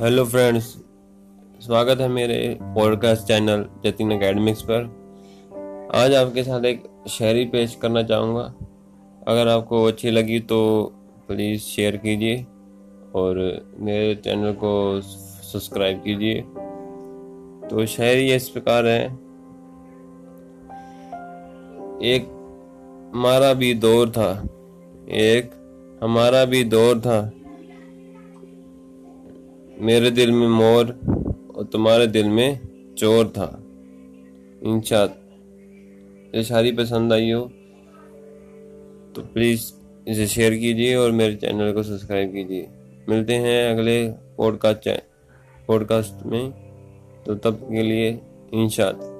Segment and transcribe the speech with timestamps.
[0.00, 0.64] Hello friends,
[1.60, 4.80] स्वागत है मेरे पॉडकास्ट चैनल जतिन अकेडमिक्स पर।
[5.94, 8.54] आज आपके साथ एक शायरी पेश करना चाहूँगा।
[9.28, 10.58] अगर आपको अच्छी लगी तो
[11.28, 12.46] प्लीज़ शेयर कीजिए
[13.14, 13.38] और
[13.78, 16.40] मेरे चैनल को सब्सक्राइब कीजिए।
[17.68, 19.04] तो शायरी इस प्रकार है।
[22.02, 22.26] एक
[23.14, 24.48] हमारा भी दौर था।
[25.08, 25.50] एक
[26.02, 27.30] हमारा भी दौर था।
[29.80, 30.86] मेरे दिल में मोर
[31.56, 32.58] और तुम्हारे दिल में
[32.98, 33.46] चोर था।
[34.62, 35.02] इंशा
[36.34, 37.40] ये शायरी पसंद आई हो
[39.16, 39.72] तो प्लीज़
[40.08, 42.68] इसे शेयर कीजिए और मेरे चैनल को सब्सक्राइब कीजिए।
[43.08, 44.88] मिलते हैं अगले पॉडकास्ट
[45.68, 46.50] पॉडकास्ट में।
[47.26, 48.20] तो तब के लिए
[48.54, 49.13] इंशाल्लाह